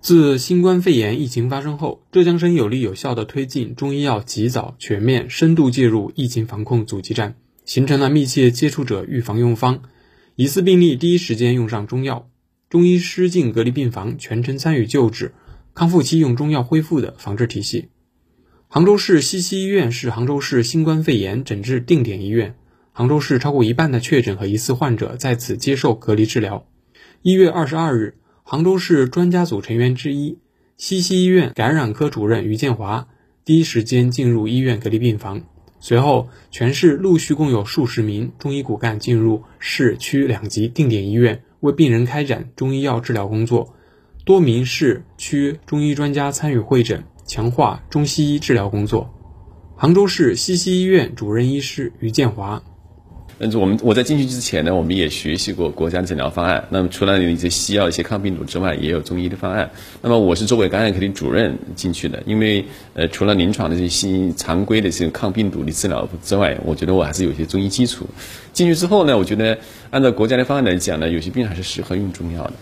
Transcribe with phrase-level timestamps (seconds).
[0.00, 9.82] 自新冠肺炎疫情发生后，浙江省有力有效地推进中医药及早、全面、深度介入疫情防控阻击战，形成了密切接触者预防用方、
[10.36, 12.30] 疑似病例第一时间用上中药、
[12.70, 15.34] 中医师进隔离病房全程参与救治、
[15.74, 17.88] 康复期用中药恢复的防治体系。
[18.68, 22.56] 杭州市西溪医院是杭州市新冠肺炎诊治定点医院，
[22.92, 26.66] 杭州市超过一半的确诊和疑似患者在此接受隔离治疗。
[27.20, 28.14] 一月二十二日。
[28.50, 30.36] 杭州市专家组成员之一、
[30.76, 33.06] 西溪医院感染科主任于建华
[33.44, 35.42] 第一时间进入医院隔离病房。
[35.78, 43.72] 随后，全市陆续共有数十名中医骨干进入市区两级定点医院，为病人开展中医药治疗工作。
[44.24, 49.14] 多名市区中医专家参与会诊，强化中西医治疗工作。
[49.76, 52.60] 杭州市西溪医院主任医师于建华。
[53.42, 56.68] 但是，我们我在进去之前呢，我们也学习过国家诊疗方案。
[56.68, 59.70] 那么除了有一些西药、一些抗病毒之外，也有中医的方案。
[60.02, 68.06] 那么我是作为感染科的主任进去的，因为呃，除了临床的这些常规的这种抗病毒的治疗之外，我觉得我还是有些中医基础。
[68.52, 72.52] 进去之后呢，我觉得按照国家的方案来讲呢，有些病还是适合用中药的。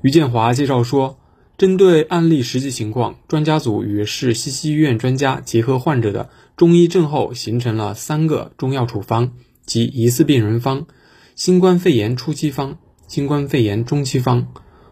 [0.00, 1.16] 于建华介绍说，
[1.56, 9.30] 针对案例实际情况，专家组与市西溪医院专家结合患者的中医症候，形成了三个中药处方。
[9.72, 10.86] 及疑似病人方、
[11.34, 12.76] 新冠肺炎初期方、
[13.08, 14.48] 新冠肺炎中期方，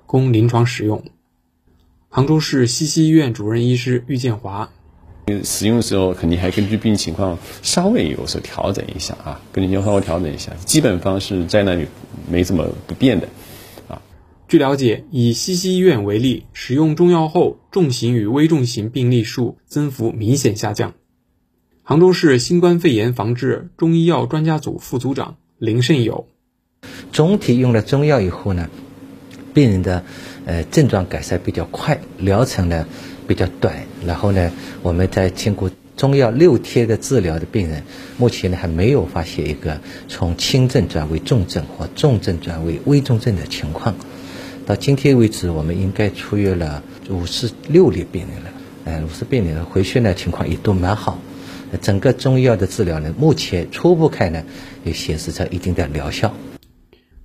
[0.06, 1.05] 供临床使用。
[2.09, 4.70] 杭州市西溪医院主任医师郁建华：
[5.45, 10.50] 使用的时候肯定还根据病情况稍微有所调整一下啊，根据情况稍微调整一下。
[10.64, 11.87] 基本方是在那里
[12.31, 13.28] 没怎么不变的
[13.87, 14.00] 啊。
[14.48, 20.94] 据了解，以西溪医院为例，使用中药后，重型与危重型病例数增幅明显下降。
[21.91, 26.29] 杭州市新冠肺炎防治中医药专家组副组长林胜友：
[27.13, 28.69] 总体用了中药以后呢，
[29.53, 30.05] 病人的
[30.47, 32.87] 呃症状改善比较快，疗程呢
[33.27, 33.75] 比较短。
[34.07, 34.53] 然后呢，
[34.83, 37.83] 我们在经过中药六天的治疗的病人，
[38.17, 43.97] 目前呢还没有发现一个从轻症转为重症或重症转为危重症的情况。
[44.65, 48.50] 到今天为止，我们应该出院了五十六例病人了。
[48.84, 51.19] 呃，五十病人回去呢情况也都蛮好。
[51.78, 54.42] 整个中医药的治疗呢，目前初步看呢，
[54.84, 56.34] 也显示着一定的疗效。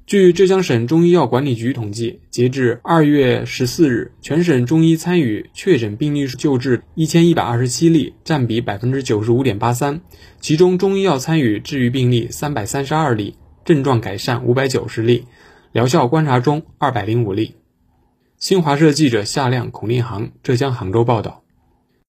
[0.05, 10.01] 据浙江省中医药管理局统计，截至二月十四日，全省中医参与确诊病例救治一千一百二十七例，占比百分之九十五点八三。
[10.39, 13.35] 其中，中医药参与治愈病例三百三十二例，
[13.65, 15.25] 症状改善五百九十例，
[15.71, 17.55] 疗效观察中二百零五例。
[18.37, 21.44] 新华社记者夏亮、孔令航，浙江杭州报道。